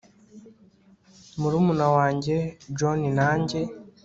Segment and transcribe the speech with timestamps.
[1.39, 2.35] Murumuna wanjye
[2.77, 3.61] John na njye